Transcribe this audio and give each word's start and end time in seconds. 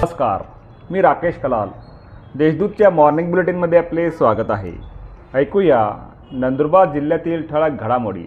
नमस्कार 0.00 0.42
मी 0.90 1.00
राकेश 1.02 1.38
कलाल. 1.38 1.68
देशदूतच्या 2.38 2.90
मॉर्निंग 2.90 3.30
बुलेटिनमध्ये 3.30 3.78
आपले 3.78 4.10
स्वागत 4.10 4.50
आहे. 4.50 4.72
ऐकूया 5.34 5.80
नंदुरबार 6.32 6.92
जिल्ह्यातील 6.92 7.42
ठळक 7.50 7.82
घडामोडी. 7.82 8.22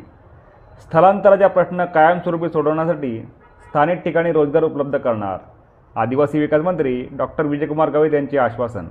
स्थलांतराचा 0.82 1.48
प्रश्न 1.48 1.86
कायमस्वरूपी 1.86 2.50
सोडवण्यासाठी 2.50 3.20
स्थानिक 3.68 4.04
ठिकाणी 4.04 4.32
रोजगार 4.32 4.64
उपलब्ध 4.64 4.98
करणार 4.98 5.38
आदिवासी 5.96 6.40
विकास 6.40 6.62
मंत्री 6.62 6.96
डॉक्टर 7.12 7.46
विजयकुमार 7.46 7.90
गावित 7.90 8.14
यांचे 8.14 8.38
आश्वासन. 8.38 8.88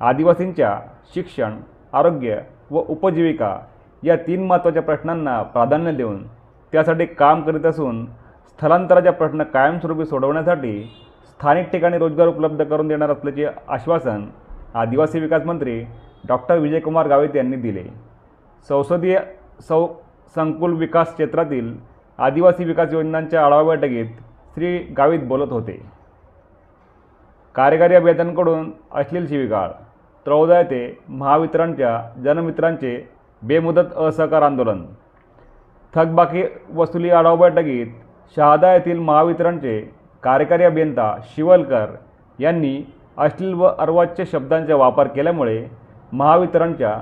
आदिवासींच्या 0.00 0.78
शिक्षण 1.14 1.56
आरोग्य 1.92 2.40
व 2.70 2.82
उपजीविका 2.88 3.56
या 4.02 4.16
तीन 4.16 4.46
महत्त्वाच्या 4.46 4.82
प्रश्नांना 4.82 5.42
प्राधान्य 5.42 5.92
देऊन 5.92 6.22
त्यासाठी 6.72 7.06
काम 7.06 7.42
करीत 7.42 7.66
असून 7.66 8.04
स्थलांतराचा 8.48 9.10
प्रश्न 9.10 9.42
कायमस्वरूपी 9.42 10.04
सोडवण्यासाठी 10.04 10.76
स्थानिक 11.40 11.66
ठिकाणी 11.70 11.98
रोजगार 11.98 12.26
उपलब्ध 12.28 12.62
करून 12.64 12.88
देणार 12.88 13.10
असल्याचे 13.10 13.46
आश्वासन 13.68 14.24
आदिवासी 14.74 15.20
विकास 15.20 15.42
मंत्री 15.46 15.80
डॉक्टर 16.28 16.58
विजयकुमार 16.58 17.08
गावित 17.08 17.36
यांनी 17.36 17.56
दिले. 17.56 17.82
संसदीय 18.68 19.18
सौ 19.68 19.86
संकुल 20.36 20.76
विकास 20.76 21.12
क्षेत्रातील 21.14 21.72
आदिवासी 22.18 22.64
विकास 22.64 22.92
योजनांच्या 22.92 23.44
आढावा 23.44 23.62
बैठकीत 23.74 24.06
श्री 24.54 24.78
गावित 24.96 25.26
बोलत 25.28 25.52
होते. 25.52 25.80
कार्यकारी 27.54 27.94
अभियंत्यांकडून 27.94 28.70
अश्लील 28.92 29.26
शिविकाळ 29.28 29.68
त्रौदा 30.26 30.58
येथे 30.58 30.80
महावितरणच्या 31.08 32.00
जनमित्रांचे 32.24 32.96
बेमुदत 33.42 33.92
असहकार 33.96 34.42
आंदोलन 34.42 34.84
थकबाकी 35.94 36.42
वसुली 36.74 37.10
आढावा 37.10 37.48
बैठकीत 37.48 37.92
शहादा 38.36 38.72
येथील 38.74 38.98
महावितरणचे 38.98 39.78
कार्यकारी 40.26 40.64
अभियंता 40.64 41.04
शिवलकर 41.24 41.90
यांनी 42.38 42.82
अश्लील 43.16 43.52
व 43.54 43.66
अर्वाच्य 43.78 44.24
शब्दांचा 44.24 44.76
वापर 44.76 45.06
केल्यामुळे 45.06 45.66
महावितरणच्या 46.12 46.94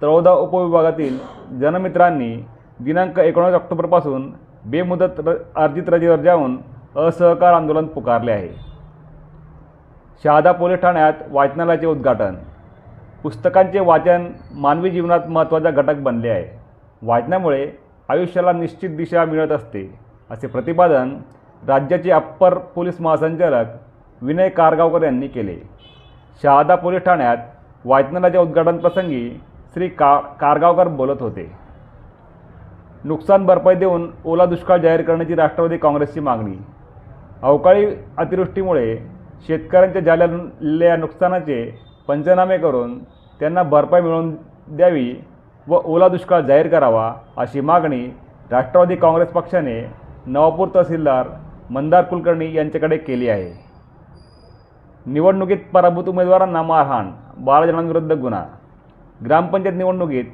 चौदा 0.00 0.30
उपविभागातील 0.30 1.18
जनमित्रांनी 1.60 2.34
दिनांक 2.80 3.18
एकोणीस 3.18 3.54
ऑक्टोबरपासून 3.54 4.30
बेमुदत 4.64 5.20
र 5.20 5.34
अर्जित 5.56 5.88
रजेवर 5.88 6.16
जाऊन 6.16 6.56
असहकार 6.96 7.52
आंदोलन 7.52 7.86
पुकारले 7.86 8.32
आहे. 8.32 8.48
शहादा 10.24 10.52
पोलीस 10.52 10.80
ठाण्यात 10.80 11.22
वाचनालयाचे 11.30 11.86
उद्घाटन. 11.86 12.34
पुस्तकांचे 13.22 13.80
वाचन 13.80 14.26
मानवी 14.54 14.90
जीवनात 14.90 15.28
महत्त्वाचा 15.28 15.70
घटक 15.70 16.00
बनले 16.00 16.28
आहे. 16.28 16.44
वाचनामुळे 17.02 17.70
आयुष्याला 18.08 18.52
निश्चित 18.52 18.96
दिशा 18.96 19.24
मिळत 19.24 19.52
असते 19.52 19.98
असे 20.30 20.46
प्रतिपादन 20.46 21.16
राज्याचे 21.68 22.10
अप्पर 22.10 22.54
पोलीस 22.74 23.00
महासंचालक 23.00 23.66
विनय 24.22 24.48
कारगावकर 24.48 25.02
यांनी 25.02 25.28
केले. 25.28 25.56
शहादा 26.42 26.74
पोलीस 26.74 27.02
ठाण्यात 27.04 27.36
वाचनालयाच्या 27.84 28.40
उद्घाटनप्रसंगी 28.40 29.28
श्री 29.74 29.88
का 29.88 30.16
कारगावकर 30.40 30.88
बोलत 30.88 31.22
होते. 31.22 31.50
नुकसान 33.04 33.46
भरपाई 33.46 33.74
देऊन 33.74 34.08
ओला 34.24 34.44
दुष्काळ 34.46 34.78
जाहीर 34.80 35.02
करण्याची 35.02 35.34
राष्ट्रवादी 35.34 35.76
काँग्रेसची 35.76 36.20
मागणी. 36.20 36.56
अवकाळी 37.42 37.86
अतिवृष्टीमुळे 38.18 38.96
शेतकऱ्यांच्या 39.46 40.02
झालेल्या 40.02 40.96
नुकसानाचे 40.96 41.64
पंचनामे 42.08 42.58
करून 42.58 42.98
त्यांना 43.40 43.62
भरपाई 43.62 44.00
मिळवून 44.00 44.34
द्यावी 44.68 45.14
व 45.66 45.80
ओला 45.84 46.08
दुष्काळ 46.08 46.40
जाहीर 46.40 46.68
करावा 46.68 47.12
अशी 47.36 47.60
मागणी 47.60 48.06
राष्ट्रवादी 48.50 48.96
काँग्रेस 48.96 49.28
पक्षाने 49.28 49.80
नवापूर 50.26 50.68
तहसीलदार 50.74 51.26
मंदार 51.70 52.04
कुलकर्णी 52.04 52.54
यांच्याकडे 52.54 52.96
केली 52.96 53.28
आहे. 53.28 53.52
निवडणुकीत 55.06 55.56
पराभूत 55.72 56.04
उमेदवारांना 56.08 56.62
मारहाण 56.62 57.10
बारा 57.38 57.66
जणांविरुद्ध 57.66 58.12
गुन्हा. 58.12 58.44
ग्रामपंचायत 59.24 59.74
निवडणुकीत 59.74 60.24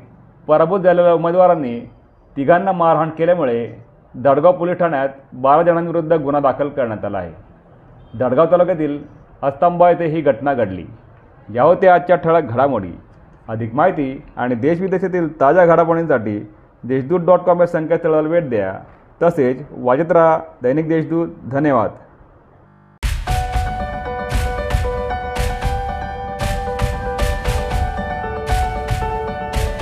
पराभूत 0.48 0.80
झालेल्या 0.80 1.14
उमेदवारांनी 1.14 1.80
तिघांना 2.36 2.72
मारहाण 2.72 3.10
केल्यामुळे 3.10 3.84
दडगाव 4.14 4.52
पोलीस 4.52 4.78
ठाण्यात 4.78 5.08
बारा 5.32 5.62
जणांविरुद्ध 5.62 6.12
गुन्हा 6.12 6.40
दाखल 6.40 6.68
करण्यात 6.68 7.04
आला 7.04 7.18
आहे. 7.18 7.32
दडगाव 8.18 8.46
तालुक्यातील 8.50 8.98
अस्तंबा 9.42 9.90
येथे 9.90 10.06
ही 10.06 10.20
घटना 10.20 10.54
घडली. 10.54 10.86
या 11.54 11.62
होत्या 11.62 11.94
आजच्या 11.94 12.16
ठळक 12.16 12.42
घडामोडी 12.42 12.92
अधिक 13.48 13.74
माहिती 13.74 14.22
आणि 14.36 14.54
देशविदेशातील 14.54 15.40
ताज्या 15.40 15.66
घडामोडींसाठी 15.66 16.52
देशदूत 16.84 17.20
डॉट 17.20 17.40
कॉम 17.40 17.60
या 17.60 17.66
संकेतस्थळाला 17.66 18.28
भेट 18.28 18.48
द्या. 18.48 18.78
तसेच 19.22 19.56
वाजत 19.72 20.12
राहा 20.12 20.36
दैनिक 20.62 20.88
देशदूत 20.88 21.34
धन्यवाद. 21.48 21.98